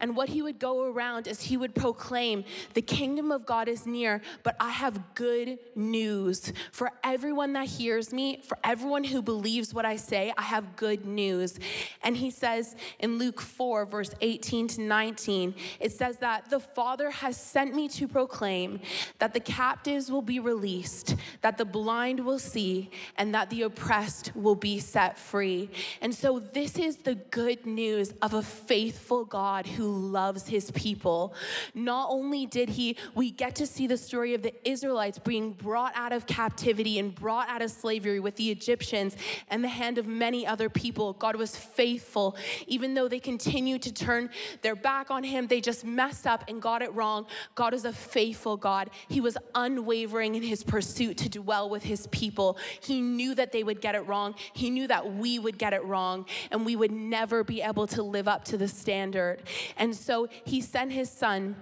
And 0.00 0.14
what 0.14 0.28
he 0.28 0.42
would 0.42 0.58
go 0.58 0.84
around 0.84 1.26
is 1.26 1.40
he 1.40 1.56
would 1.56 1.74
proclaim, 1.74 2.44
The 2.74 2.82
kingdom 2.82 3.32
of 3.32 3.46
God 3.46 3.68
is 3.68 3.86
near, 3.86 4.20
but 4.42 4.56
I 4.60 4.70
have 4.70 5.14
good 5.14 5.58
news. 5.74 6.52
For 6.70 6.90
everyone 7.02 7.54
that 7.54 7.66
hears 7.66 8.12
me, 8.12 8.42
for 8.42 8.58
everyone 8.62 9.04
who 9.04 9.22
believes 9.22 9.72
what 9.72 9.84
I 9.84 9.96
say, 9.96 10.32
I 10.36 10.42
have 10.42 10.76
good 10.76 11.06
news. 11.06 11.58
And 12.02 12.16
he 12.16 12.30
says 12.30 12.76
in 12.98 13.18
Luke 13.18 13.40
4, 13.40 13.86
verse 13.86 14.10
18 14.20 14.68
to 14.68 14.80
19, 14.82 15.54
it 15.80 15.92
says 15.92 16.18
that 16.18 16.50
the 16.50 16.60
Father 16.60 17.10
has 17.10 17.36
sent 17.36 17.74
me 17.74 17.88
to 17.88 18.06
proclaim 18.06 18.80
that 19.18 19.32
the 19.32 19.40
captives 19.40 20.10
will 20.10 20.22
be 20.22 20.40
released, 20.40 21.16
that 21.40 21.56
the 21.56 21.64
blind 21.64 22.20
will 22.20 22.38
see, 22.38 22.90
and 23.16 23.34
that 23.34 23.48
the 23.48 23.62
oppressed 23.62 24.32
will 24.34 24.54
be 24.54 24.78
set 24.78 25.18
free. 25.18 25.70
And 26.02 26.14
so, 26.14 26.38
this 26.38 26.76
is 26.76 26.96
the 26.98 27.14
good 27.14 27.64
news 27.64 28.12
of 28.20 28.34
a 28.34 28.42
faithful 28.42 29.24
God 29.24 29.53
who 29.62 29.88
loves 29.88 30.48
his 30.48 30.70
people. 30.72 31.34
Not 31.74 32.08
only 32.10 32.46
did 32.46 32.68
he, 32.68 32.96
we 33.14 33.30
get 33.30 33.54
to 33.56 33.66
see 33.66 33.86
the 33.86 33.96
story 33.96 34.34
of 34.34 34.42
the 34.42 34.52
Israelites 34.68 35.18
being 35.18 35.52
brought 35.52 35.92
out 35.94 36.12
of 36.12 36.26
captivity 36.26 36.98
and 36.98 37.14
brought 37.14 37.48
out 37.48 37.62
of 37.62 37.70
slavery 37.70 38.20
with 38.20 38.36
the 38.36 38.50
Egyptians 38.50 39.16
and 39.48 39.62
the 39.62 39.68
hand 39.68 39.98
of 39.98 40.06
many 40.06 40.46
other 40.46 40.68
people. 40.68 41.12
God 41.14 41.36
was 41.36 41.56
faithful. 41.56 42.36
Even 42.66 42.94
though 42.94 43.08
they 43.08 43.20
continued 43.20 43.82
to 43.82 43.92
turn 43.92 44.30
their 44.62 44.76
back 44.76 45.10
on 45.10 45.24
him, 45.24 45.46
they 45.46 45.60
just 45.60 45.84
messed 45.84 46.26
up 46.26 46.44
and 46.48 46.60
got 46.60 46.82
it 46.82 46.92
wrong. 46.94 47.26
God 47.54 47.74
is 47.74 47.84
a 47.84 47.92
faithful 47.92 48.56
God. 48.56 48.90
He 49.08 49.20
was 49.20 49.36
unwavering 49.54 50.34
in 50.34 50.42
his 50.42 50.62
pursuit 50.62 51.16
to 51.18 51.28
dwell 51.28 51.70
with 51.70 51.82
his 51.82 52.06
people. 52.08 52.58
He 52.80 53.00
knew 53.00 53.34
that 53.34 53.52
they 53.52 53.62
would 53.62 53.80
get 53.80 53.94
it 53.94 54.06
wrong. 54.06 54.34
He 54.52 54.70
knew 54.70 54.86
that 54.88 55.14
we 55.14 55.38
would 55.38 55.58
get 55.58 55.72
it 55.72 55.84
wrong 55.84 56.26
and 56.50 56.64
we 56.64 56.76
would 56.76 56.92
never 56.92 57.44
be 57.44 57.62
able 57.62 57.86
to 57.88 58.02
live 58.02 58.28
up 58.28 58.44
to 58.46 58.56
the 58.56 58.68
standard. 58.68 59.42
And 59.76 59.94
so 59.94 60.28
he 60.44 60.60
sent 60.60 60.92
his 60.92 61.10
son 61.10 61.56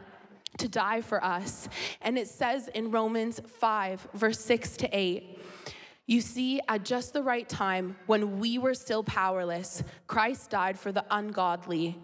to 0.58 0.68
die 0.68 1.00
for 1.00 1.22
us. 1.24 1.68
And 2.00 2.18
it 2.18 2.28
says 2.28 2.68
in 2.68 2.90
Romans 2.90 3.40
5, 3.46 4.08
verse 4.14 4.40
6 4.40 4.76
to 4.78 4.88
8. 4.92 5.38
You 6.04 6.20
see, 6.20 6.60
at 6.68 6.84
just 6.84 7.12
the 7.12 7.22
right 7.22 7.48
time, 7.48 7.96
when 8.06 8.40
we 8.40 8.58
were 8.58 8.74
still 8.74 9.04
powerless, 9.04 9.84
Christ 10.08 10.50
died 10.50 10.78
for 10.78 10.90
the 10.90 11.04
ungodly. 11.10 11.96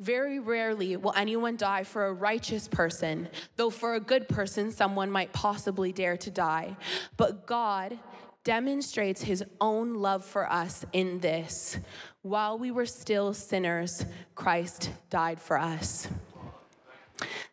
Very 0.00 0.40
rarely 0.40 0.96
will 0.96 1.14
anyone 1.16 1.56
die 1.56 1.84
for 1.84 2.06
a 2.06 2.12
righteous 2.12 2.66
person, 2.66 3.28
though 3.56 3.70
for 3.70 3.94
a 3.94 4.00
good 4.00 4.28
person, 4.28 4.72
someone 4.72 5.10
might 5.10 5.32
possibly 5.32 5.92
dare 5.92 6.16
to 6.16 6.30
die. 6.32 6.76
But 7.16 7.46
God 7.46 7.98
demonstrates 8.44 9.22
his 9.22 9.42
own 9.60 9.94
love 9.94 10.24
for 10.24 10.50
us 10.50 10.84
in 10.92 11.18
this 11.20 11.78
while 12.24 12.58
we 12.58 12.70
were 12.70 12.86
still 12.86 13.34
sinners, 13.34 14.06
Christ 14.34 14.90
died 15.10 15.38
for 15.38 15.58
us. 15.58 16.08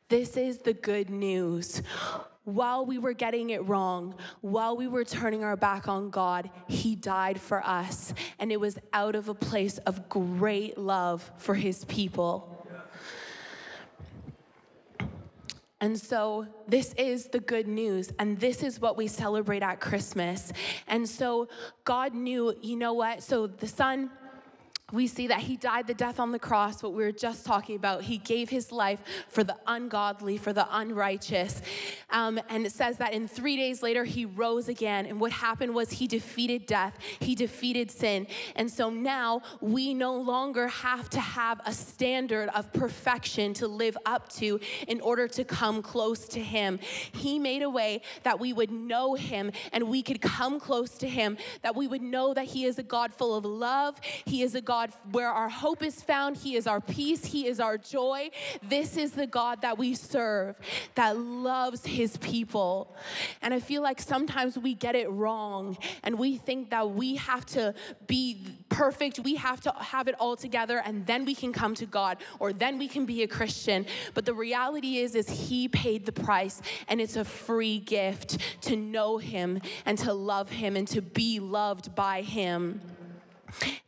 This 0.08 0.38
is 0.38 0.60
the 0.60 0.74
good 0.74 1.10
news. 1.10 1.82
While 2.46 2.86
we 2.86 2.98
were 2.98 3.12
getting 3.12 3.50
it 3.50 3.68
wrong, 3.68 4.16
while 4.40 4.78
we 4.78 4.88
were 4.88 5.04
turning 5.04 5.44
our 5.44 5.58
back 5.58 5.90
on 5.90 6.10
God, 6.10 6.50
He 6.70 6.96
died 6.96 7.40
for 7.40 7.62
us. 7.66 8.14
And 8.40 8.50
it 8.50 8.62
was 8.62 8.78
out 8.94 9.16
of 9.16 9.28
a 9.28 9.34
place 9.34 9.78
of 9.80 10.08
great 10.08 10.78
love 10.78 11.30
for 11.38 11.54
His 11.54 11.84
people. 11.84 12.61
And 15.82 16.00
so, 16.00 16.46
this 16.68 16.94
is 16.94 17.30
the 17.30 17.40
good 17.40 17.68
news, 17.68 18.14
and 18.20 18.40
this 18.40 18.62
is 18.62 18.80
what 18.80 18.96
we 18.96 19.08
celebrate 19.08 19.64
at 19.64 19.82
Christmas. 19.82 20.54
And 20.88 21.10
so, 21.10 21.50
God 21.86 22.14
knew, 22.14 22.56
you 22.62 22.76
know 22.76 22.94
what? 22.94 23.24
So, 23.24 23.48
the 23.48 23.68
Son 23.68 24.12
we 24.92 25.08
see 25.08 25.28
that 25.28 25.40
he 25.40 25.58
died 25.58 25.88
the 25.88 25.94
death 25.94 26.20
on 26.20 26.32
the 26.32 26.40
cross, 26.40 26.84
what 26.84 26.94
we 26.94 27.04
were 27.04 27.12
just 27.12 27.46
talking 27.46 27.76
about. 27.76 28.04
He 28.04 28.18
gave 28.18 28.50
his 28.50 28.72
life 28.72 29.02
for 29.30 29.44
the 29.44 29.56
ungodly, 29.68 30.38
for 30.38 30.54
the 30.54 30.68
unrighteous. 30.70 31.62
Um, 32.10 32.40
and 32.50 32.66
it 32.66 32.72
says 32.72 32.98
that 32.98 33.14
in 33.14 33.28
three 33.28 33.56
days 33.56 33.82
later, 33.82 34.04
he 34.04 34.26
rose 34.26 34.68
again. 34.68 35.06
And 35.06 35.20
what 35.20 35.32
happened 35.32 35.74
was 35.74 35.92
he 35.92 36.08
defeated 36.08 36.66
death, 36.66 36.98
he 37.20 37.36
defeated 37.36 37.92
sin. 37.92 38.28
And 38.56 38.70
so 38.70 38.90
now 38.90 39.42
we 39.62 39.94
no 39.94 40.16
longer 40.16 40.68
have 40.68 41.10
to 41.12 41.20
have 41.20 41.62
a 41.66 41.74
standard 41.74 42.50
of 42.50 42.72
perfection 42.74 43.54
to 43.56 43.68
live 43.68 43.98
up 44.06 44.30
to 44.34 44.60
in 44.88 45.00
order 45.02 45.28
to 45.30 45.44
come 45.44 45.82
close 45.82 46.28
to 46.30 46.40
him. 46.40 46.80
He 47.12 47.40
made 47.40 47.62
a 47.62 47.70
way 47.70 48.02
that 48.24 48.40
we 48.40 48.54
would 48.54 48.72
know 48.72 49.16
him 49.16 49.52
and 49.72 49.90
we 49.90 50.02
could 50.02 50.22
come 50.22 50.60
close 50.60 50.98
to 51.00 51.08
him, 51.08 51.38
that 51.62 51.76
we 51.76 51.88
would 51.88 52.02
know 52.02 52.34
that 52.34 52.46
he 52.46 52.66
is 52.66 52.78
a 52.78 52.84
God 52.84 53.14
full 53.14 53.36
of 53.36 53.46
love, 53.46 54.00
he 54.26 54.42
is 54.42 54.56
a 54.56 54.62
God 54.62 54.81
God 54.82 54.94
where 55.12 55.30
our 55.30 55.50
hope 55.50 55.84
is 55.84 56.02
found. 56.02 56.38
He 56.38 56.56
is 56.56 56.66
our 56.66 56.82
peace. 56.82 57.26
He 57.26 57.48
is 57.48 57.60
our 57.60 57.78
joy. 57.78 58.32
This 58.64 58.98
is 58.98 59.12
the 59.12 59.28
God 59.28 59.62
that 59.62 59.78
we 59.78 59.94
serve 59.94 60.56
that 60.96 61.18
loves 61.18 61.86
his 61.86 62.18
people. 62.18 62.96
And 63.42 63.54
I 63.54 63.60
feel 63.60 63.82
like 63.84 64.02
sometimes 64.02 64.58
we 64.58 64.74
get 64.74 64.96
it 64.96 65.10
wrong 65.12 65.78
and 66.04 66.18
we 66.18 66.38
think 66.38 66.72
that 66.72 66.90
we 66.90 67.16
have 67.16 67.46
to 67.48 67.74
be 68.08 68.44
perfect. 68.70 69.20
We 69.20 69.36
have 69.36 69.62
to 69.62 69.74
have 69.78 70.08
it 70.08 70.16
all 70.20 70.36
together 70.36 70.82
and 70.84 71.06
then 71.06 71.26
we 71.26 71.36
can 71.36 71.54
come 71.54 71.76
to 71.76 71.86
God 71.86 72.18
or 72.40 72.52
then 72.54 72.80
we 72.80 72.88
can 72.88 73.06
be 73.06 73.24
a 73.24 73.28
Christian. 73.28 73.86
But 74.14 74.26
the 74.26 74.34
reality 74.34 74.98
is 74.98 75.16
is 75.16 75.30
he 75.30 75.68
paid 75.68 76.06
the 76.06 76.12
price 76.12 76.62
and 76.88 77.00
it's 77.00 77.18
a 77.18 77.26
free 77.26 77.80
gift 77.80 78.38
to 78.62 78.76
know 78.76 79.18
him 79.18 79.62
and 79.86 79.98
to 80.00 80.14
love 80.14 80.50
him 80.50 80.76
and 80.76 80.88
to 80.88 81.02
be 81.02 81.40
loved 81.40 81.94
by 81.94 82.22
him. 82.22 82.82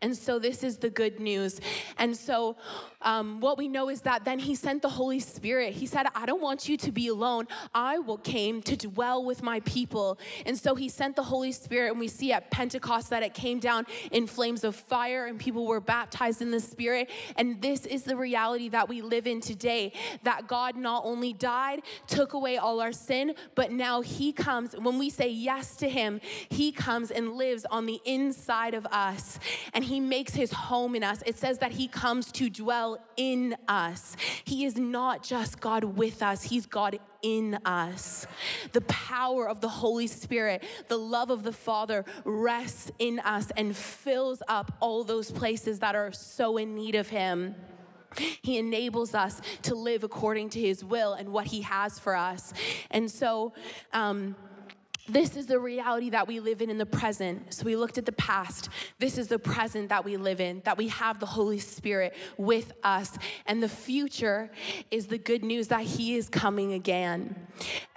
And 0.02 0.16
so 0.16 0.40
this 0.40 0.64
is 0.64 0.78
the 0.78 0.90
good 0.90 1.20
news. 1.20 1.62
And 1.98 2.16
so 2.16 2.58
um, 3.02 3.40
what 3.40 3.58
we 3.58 3.68
know 3.68 3.90
is 3.90 4.02
that 4.02 4.26
then 4.26 4.40
he 4.40 4.56
sent 4.56 4.82
the 4.82 4.90
Holy 4.90 5.20
Spirit. 5.20 5.74
He 5.74 5.86
said, 5.86 6.08
I 6.16 6.26
don't 6.26 6.42
want 6.42 6.68
you 6.68 6.78
to 6.78 6.92
be 6.92 7.08
alone. 7.08 7.48
I 7.74 8.00
will 8.00 8.18
came 8.18 8.62
to 8.64 8.76
dwell 8.76 9.24
with 9.24 9.44
my 9.44 9.60
people. 9.62 10.18
And 10.46 10.58
so 10.58 10.76
he 10.76 10.90
sent 10.90 11.16
the 11.16 11.24
Holy 11.24 11.52
Spirit, 11.52 11.92
and 11.92 12.00
we 12.00 12.08
see 12.08 12.32
at 12.32 12.50
Pentecost 12.50 13.10
that 13.10 13.24
it 13.24 13.34
came 13.34 13.60
down 13.60 13.86
in 14.12 14.28
flames 14.28 14.64
of 14.64 14.76
fire, 14.76 15.26
and 15.26 15.38
people 15.38 15.68
were 15.68 15.82
baptized 15.82 16.42
in 16.42 16.52
the 16.52 16.60
Spirit. 16.60 17.10
And 17.36 17.62
this 17.62 17.86
is 17.86 18.04
the 18.04 18.16
reality 18.16 18.70
that 18.70 18.88
we 18.88 19.02
live 19.02 19.28
in 19.28 19.42
today 19.42 19.94
that 20.24 20.48
God 20.48 20.76
not 20.76 21.04
only 21.06 21.34
died, 21.34 21.82
took 22.08 22.34
away 22.34 22.58
all 22.58 22.80
our 22.80 22.94
sin, 22.94 23.36
but 23.56 23.72
now 23.72 24.02
he 24.02 24.32
comes. 24.32 24.74
When 24.74 24.98
we 24.98 25.10
say 25.10 25.30
yes 25.30 25.76
to 25.78 25.90
him, 25.90 26.22
he 26.50 26.72
comes 26.72 27.12
and 27.12 27.34
lives 27.34 27.66
on 27.70 27.86
the 27.86 28.02
inside 28.06 28.74
of 28.74 28.86
us, 28.88 29.40
and 29.74 29.84
he 29.84 30.00
makes 30.00 30.34
his 30.34 30.52
home 30.52 30.96
in 30.96 31.04
us. 31.04 31.24
It 31.26 31.38
says 31.38 31.60
that 31.60 31.72
he 31.72 31.88
comes 31.88 32.32
to 32.34 32.50
dwell 32.50 32.98
in 33.18 33.56
us. 33.68 34.16
He 34.44 34.66
is 34.66 34.78
not 34.78 35.24
just 35.24 35.60
God 35.60 35.84
with 35.84 36.22
us, 36.22 36.44
He's 36.44 36.66
God 36.66 37.00
in 37.22 37.58
us. 37.66 38.28
The 38.74 38.82
power 38.82 39.48
of 39.48 39.62
the 39.62 39.70
Holy 39.70 40.08
Spirit, 40.08 40.64
the 40.88 40.98
love 40.98 41.30
of 41.30 41.44
the 41.44 41.54
Father 41.54 42.06
rests 42.26 42.92
in 43.00 43.20
us 43.20 43.52
and 43.56 43.76
fills 43.76 44.44
up 44.48 44.74
all 44.80 45.04
those 45.04 45.32
places 45.32 45.80
that 45.80 45.96
are 45.96 46.12
so 46.12 46.58
in 46.58 46.76
need 46.76 46.96
of 46.96 47.10
Him. 47.10 47.56
He 48.42 48.58
enables 48.58 49.16
us 49.16 49.42
to 49.64 49.76
live 49.76 50.04
according 50.04 50.50
to 50.52 50.60
His 50.60 50.84
will 50.84 51.14
and 51.14 51.30
what 51.30 51.48
He 51.48 51.62
has 51.62 51.98
for 52.00 52.16
us. 52.16 52.54
And 52.92 53.10
so, 53.10 53.54
um, 53.92 54.36
this 55.08 55.36
is 55.36 55.48
the 55.48 55.60
reality 55.60 56.12
that 56.12 56.28
we 56.28 56.40
live 56.40 56.62
in 56.62 56.70
in 56.70 56.78
the 56.78 56.86
present. 56.86 57.54
So 57.54 57.66
we 57.66 57.76
looked 57.76 57.98
at 57.98 58.06
the 58.06 58.14
past. 58.14 58.70
This 59.00 59.18
is 59.18 59.28
the 59.28 59.38
present 59.38 59.90
that 59.90 60.06
we 60.06 60.16
live 60.16 60.40
in, 60.40 60.62
that 60.64 60.78
we 60.78 60.88
have 60.88 61.20
the 61.20 61.26
Holy 61.26 61.60
Spirit 61.60 62.16
with 62.38 62.72
us. 62.84 63.18
And 63.46 63.62
the 63.62 63.68
future 63.68 64.50
is 64.92 65.08
the 65.08 65.18
good 65.18 65.44
news 65.44 65.68
that 65.68 65.82
He 65.82 66.16
is 66.16 66.30
coming 66.30 66.72
again. 66.72 67.36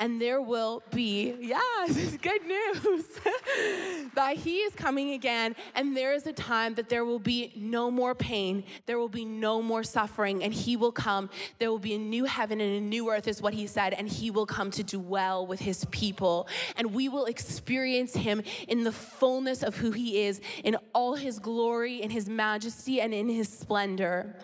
And 0.01 0.21
there 0.21 0.43
will 0.43 0.83
be, 0.93 1.37
yeah, 1.41 1.61
this 1.87 1.97
is 2.13 2.17
good 2.17 2.45
news, 2.45 3.07
that 4.15 4.37
He 4.37 4.59
is 4.59 4.75
coming 4.75 5.13
again. 5.13 5.55
And 5.77 5.97
there 5.97 6.13
is 6.13 6.27
a 6.27 6.33
time 6.33 6.75
that 6.75 6.89
there 6.89 7.05
will 7.05 7.21
be 7.21 7.53
no 7.55 7.89
more 7.89 8.17
pain, 8.17 8.65
there 8.87 8.99
will 8.99 9.09
be 9.09 9.25
no 9.25 9.63
more 9.63 9.85
suffering, 9.85 10.43
and 10.43 10.53
He 10.53 10.77
will 10.77 10.93
come. 10.93 11.31
There 11.61 11.71
will 11.71 11.79
be 11.79 11.95
a 11.95 11.99
new 11.99 12.25
heaven 12.25 12.61
and 12.61 12.77
a 12.77 12.81
new 12.81 13.11
earth, 13.11 13.29
is 13.29 13.41
what 13.41 13.55
He 13.55 13.69
said, 13.69 13.95
and 13.95 14.09
He 14.09 14.33
will 14.33 14.47
come 14.47 14.73
to 14.73 14.83
dwell 14.83 15.47
with 15.47 15.61
His 15.61 15.85
people. 15.93 16.49
And 16.75 16.96
we 16.97 17.09
will 17.09 17.27
experience 17.27 18.15
him 18.15 18.43
in 18.67 18.83
the 18.83 18.91
fullness 18.91 19.63
of 19.63 19.77
who 19.77 19.91
he 19.93 20.23
is, 20.23 20.41
in 20.65 20.77
all 20.95 21.15
his 21.15 21.39
glory, 21.39 22.03
in 22.03 22.11
his 22.11 22.29
majesty, 22.29 23.01
and 23.01 23.13
in 23.13 23.29
his 23.29 23.49
splendor. 23.49 24.35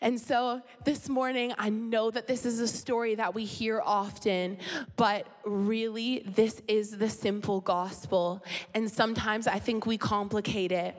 And 0.00 0.20
so 0.20 0.62
this 0.84 1.08
morning, 1.08 1.52
I 1.58 1.70
know 1.70 2.12
that 2.12 2.28
this 2.28 2.46
is 2.46 2.60
a 2.60 2.68
story 2.68 3.16
that 3.16 3.34
we 3.34 3.44
hear 3.44 3.82
often, 3.84 4.58
but 4.96 5.26
really, 5.44 6.20
this 6.20 6.62
is 6.68 6.96
the 6.96 7.10
simple 7.10 7.60
gospel. 7.60 8.44
And 8.74 8.88
sometimes 8.88 9.48
I 9.48 9.58
think 9.58 9.86
we 9.86 9.98
complicate 9.98 10.70
it. 10.70 10.94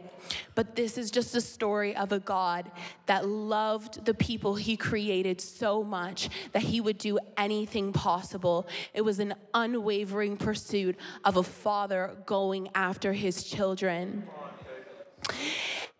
But 0.55 0.75
this 0.75 0.97
is 0.97 1.11
just 1.11 1.35
a 1.35 1.41
story 1.41 1.95
of 1.95 2.11
a 2.11 2.19
God 2.19 2.71
that 3.05 3.27
loved 3.27 4.05
the 4.05 4.13
people 4.13 4.55
he 4.55 4.77
created 4.77 5.41
so 5.41 5.83
much 5.83 6.29
that 6.51 6.63
he 6.63 6.81
would 6.81 6.97
do 6.97 7.19
anything 7.37 7.93
possible. 7.93 8.67
It 8.93 9.01
was 9.01 9.19
an 9.19 9.35
unwavering 9.53 10.37
pursuit 10.37 10.97
of 11.23 11.37
a 11.37 11.43
father 11.43 12.17
going 12.25 12.69
after 12.75 13.13
his 13.13 13.43
children. 13.43 14.27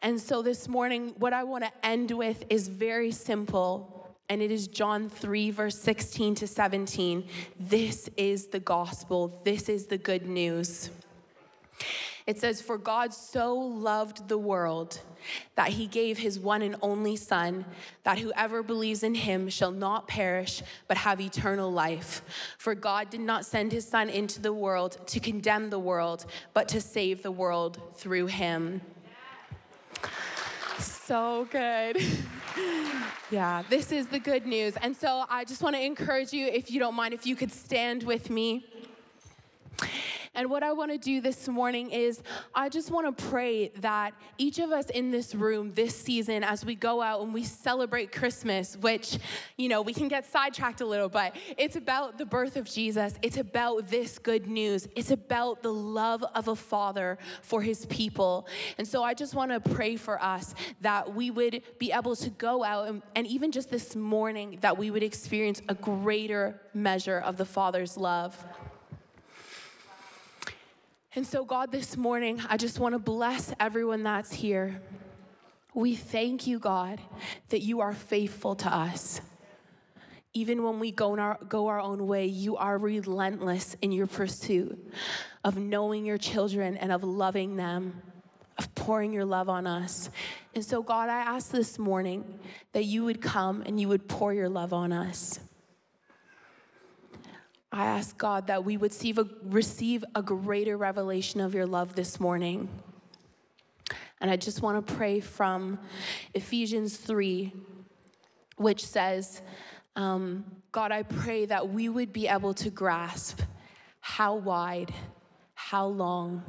And 0.02 0.20
so 0.20 0.42
this 0.42 0.68
morning, 0.68 1.14
what 1.18 1.34
I 1.34 1.44
want 1.44 1.66
to 1.66 1.72
end 1.84 2.12
with 2.12 2.46
is 2.50 2.70
very 2.70 3.12
simple, 3.12 4.16
and 4.30 4.42
it 4.42 4.50
is 4.50 4.68
John 4.68 5.10
3, 5.10 5.52
verse 5.52 5.78
16 5.78 6.36
to 6.36 6.48
17. 6.48 7.28
This 7.60 8.10
is 8.16 8.48
the 8.48 8.62
gospel, 8.62 9.42
this 9.44 9.68
is 9.68 9.88
the 9.88 9.98
good 9.98 10.26
news. 10.26 10.90
It 12.30 12.38
says, 12.38 12.62
For 12.62 12.78
God 12.78 13.12
so 13.12 13.56
loved 13.56 14.28
the 14.28 14.38
world 14.38 15.02
that 15.56 15.70
he 15.70 15.88
gave 15.88 16.20
his 16.20 16.38
one 16.38 16.62
and 16.62 16.76
only 16.84 17.16
Son, 17.16 17.66
that 18.04 18.20
whoever 18.20 18.62
believes 18.62 19.02
in 19.02 19.16
him 19.16 19.50
shall 19.50 19.72
not 19.72 20.08
perish, 20.08 20.62
but 20.88 20.96
have 20.98 21.20
eternal 21.20 21.72
life. 21.72 22.22
For 22.60 22.76
God 22.76 23.10
did 23.10 23.22
not 23.22 23.48
send 23.48 23.72
his 23.72 23.88
Son 23.88 24.10
into 24.10 24.40
the 24.40 24.54
world 24.54 25.08
to 25.08 25.20
condemn 25.20 25.72
the 25.72 25.80
world, 25.80 26.28
but 26.54 26.68
to 26.68 26.80
save 26.82 27.24
the 27.24 27.32
world 27.32 27.82
through 27.96 28.28
him. 28.28 28.82
So 30.78 31.48
good. 31.50 32.00
yeah, 33.32 33.64
this 33.72 33.92
is 33.92 34.06
the 34.06 34.20
good 34.20 34.46
news. 34.46 34.76
And 34.84 34.96
so 34.96 35.26
I 35.32 35.46
just 35.46 35.64
want 35.64 35.76
to 35.76 35.84
encourage 35.84 36.32
you, 36.32 36.46
if 36.46 36.70
you 36.70 36.80
don't 36.80 36.94
mind, 36.94 37.16
if 37.16 37.26
you 37.26 37.36
could 37.36 37.52
stand 37.52 38.04
with 38.04 38.30
me. 38.30 38.68
And 40.40 40.50
what 40.50 40.64
I 40.64 40.72
want 40.72 40.90
to 40.90 40.98
do 40.98 41.20
this 41.20 41.50
morning 41.50 41.92
is 41.92 42.24
I 42.56 42.70
just 42.70 42.92
want 42.92 43.18
to 43.18 43.26
pray 43.26 43.74
that 43.82 44.14
each 44.38 44.60
of 44.60 44.72
us 44.72 44.90
in 44.90 45.12
this 45.12 45.36
room 45.36 45.74
this 45.74 45.94
season, 45.94 46.46
as 46.46 46.64
we 46.64 46.76
go 46.76 47.02
out 47.02 47.24
and 47.24 47.34
we 47.34 47.44
celebrate 47.44 48.14
Christmas, 48.14 48.78
which, 48.78 49.20
you 49.58 49.68
know, 49.68 49.82
we 49.82 49.94
can 49.94 50.08
get 50.08 50.26
sidetracked 50.26 50.80
a 50.80 50.86
little, 50.86 51.10
but 51.10 51.36
it's 51.58 51.76
about 51.76 52.18
the 52.18 52.26
birth 52.26 52.56
of 52.56 52.70
Jesus. 52.70 53.16
It's 53.22 53.36
about 53.36 53.90
this 53.90 54.18
good 54.18 54.48
news. 54.48 54.88
It's 54.96 55.12
about 55.12 55.62
the 55.62 55.74
love 55.74 56.24
of 56.34 56.48
a 56.48 56.56
father 56.56 57.18
for 57.42 57.62
his 57.62 57.86
people. 57.88 58.48
And 58.78 58.88
so 58.88 59.04
I 59.04 59.14
just 59.16 59.36
want 59.36 59.52
to 59.52 59.60
pray 59.60 59.98
for 59.98 60.24
us 60.24 60.56
that 60.80 61.14
we 61.14 61.32
would 61.32 61.64
be 61.80 61.92
able 61.92 62.16
to 62.16 62.30
go 62.30 62.64
out 62.64 62.88
and, 62.88 63.02
and 63.14 63.28
even 63.28 63.52
just 63.52 63.70
this 63.70 63.94
morning, 63.94 64.60
that 64.62 64.78
we 64.78 64.90
would 64.90 65.04
experience 65.04 65.62
a 65.68 65.76
greater 65.76 66.62
measure 66.74 67.20
of 67.20 67.36
the 67.36 67.44
Father's 67.44 67.98
love. 67.98 68.42
And 71.16 71.26
so, 71.26 71.44
God, 71.44 71.72
this 71.72 71.98
morning, 71.98 72.40
I 72.50 72.58
just 72.58 72.78
want 72.78 72.94
to 72.94 73.00
bless 73.00 73.52
everyone 73.60 74.04
that's 74.04 74.32
here. 74.32 74.80
We 75.74 75.96
thank 75.96 76.46
you, 76.46 76.60
God, 76.60 77.02
that 77.50 77.62
you 77.62 77.80
are 77.82 77.94
faithful 77.94 78.54
to 78.58 78.72
us. 78.72 79.20
Even 80.34 80.62
when 80.64 80.80
we 80.80 80.92
go 80.92 81.18
our, 81.18 81.40
go 81.50 81.68
our 81.68 81.80
own 81.80 82.06
way, 82.06 82.28
you 82.28 82.58
are 82.58 82.78
relentless 82.78 83.76
in 83.82 83.92
your 83.92 84.06
pursuit 84.06 84.94
of 85.44 85.58
knowing 85.58 86.06
your 86.06 86.20
children 86.20 86.78
and 86.78 86.92
of 86.92 87.04
loving 87.04 87.56
them, 87.56 88.04
of 88.60 88.76
pouring 88.76 89.12
your 89.12 89.26
love 89.26 89.50
on 89.50 89.66
us. 89.66 90.12
And 90.54 90.64
so, 90.64 90.84
God, 90.84 91.10
I 91.10 91.22
ask 91.22 91.50
this 91.50 91.80
morning 91.80 92.40
that 92.74 92.84
you 92.84 93.04
would 93.06 93.20
come 93.20 93.64
and 93.66 93.82
you 93.82 93.88
would 93.88 94.08
pour 94.08 94.32
your 94.32 94.50
love 94.50 94.74
on 94.74 94.92
us. 94.92 95.40
I 97.72 97.86
ask 97.86 98.18
God 98.18 98.48
that 98.48 98.66
we 98.66 98.78
would 98.78 98.92
receive 98.92 99.20
a, 99.20 99.28
receive 99.44 100.04
a 100.16 100.24
greater 100.24 100.76
revelation 100.76 101.40
of 101.40 101.54
your 101.54 101.68
love 101.68 101.94
this 101.94 102.20
morning. 102.20 102.68
And 104.20 104.32
I 104.32 104.38
just 104.38 104.62
want 104.64 104.86
to 104.86 104.94
pray 104.96 105.20
from 105.20 105.80
Ephesians 106.34 106.98
3, 106.98 107.54
which 108.58 108.86
says, 108.86 109.44
um, 109.96 110.46
God, 110.72 110.92
I 110.92 111.04
pray 111.04 111.46
that 111.46 111.70
we 111.70 111.90
would 111.90 112.12
be 112.12 112.28
able 112.28 112.56
to 112.56 112.72
grasp 112.72 113.42
how 114.00 114.36
wide, 114.36 114.92
how 115.54 115.86
long, 115.86 116.44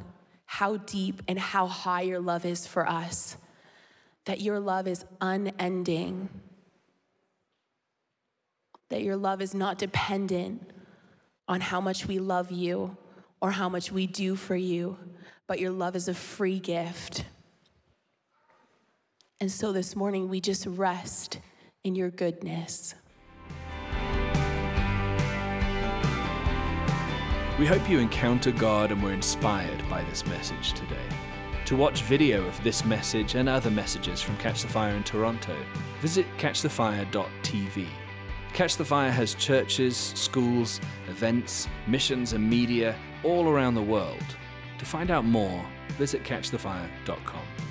how 0.45 0.77
deep, 0.77 1.21
and 1.27 1.37
how 1.37 1.67
high 1.67 2.01
your 2.01 2.19
love 2.19 2.45
is 2.45 2.65
for 2.65 2.89
us. 2.89 3.37
That 4.25 4.41
your 4.41 4.59
love 4.59 4.87
is 4.87 5.05
unending. 5.19 6.29
That 8.89 9.03
your 9.03 9.17
love 9.17 9.41
is 9.41 9.53
not 9.53 9.77
dependent 9.77 10.71
on 11.47 11.61
how 11.61 11.81
much 11.81 12.07
we 12.07 12.19
love 12.19 12.51
you 12.51 12.97
or 13.41 13.51
how 13.51 13.69
much 13.69 13.91
we 13.91 14.07
do 14.07 14.35
for 14.35 14.55
you, 14.55 14.97
but 15.47 15.59
your 15.59 15.71
love 15.71 15.95
is 15.95 16.07
a 16.07 16.13
free 16.13 16.59
gift. 16.59 17.25
And 19.39 19.51
so 19.51 19.71
this 19.71 19.95
morning, 19.95 20.29
we 20.29 20.39
just 20.39 20.65
rest 20.67 21.39
in 21.83 21.95
your 21.95 22.11
goodness. 22.11 22.93
We 27.59 27.65
hope 27.67 27.87
you 27.89 27.99
encounter 27.99 28.51
God 28.51 28.91
and 28.91 29.03
were 29.03 29.13
inspired 29.13 29.87
by 29.89 30.03
this 30.03 30.25
message 30.25 30.73
today. 30.73 30.95
To 31.65 31.75
watch 31.75 32.01
video 32.03 32.45
of 32.47 32.63
this 32.63 32.83
message 32.83 33.35
and 33.35 33.47
other 33.47 33.69
messages 33.71 34.21
from 34.21 34.35
Catch 34.37 34.63
the 34.63 34.67
Fire 34.67 34.95
in 34.95 35.03
Toronto, 35.03 35.55
visit 36.01 36.25
catchthefire.tv. 36.37 37.87
Catch 38.53 38.77
the 38.77 38.85
Fire 38.85 39.11
has 39.11 39.35
churches, 39.35 39.95
schools, 39.95 40.81
events, 41.11 41.67
missions, 41.85 42.33
and 42.33 42.49
media 42.49 42.95
all 43.23 43.47
around 43.47 43.75
the 43.75 43.81
world. 43.81 44.25
To 44.79 44.85
find 44.85 45.11
out 45.11 45.25
more, 45.25 45.63
visit 45.99 46.23
catchthefire.com. 46.23 47.70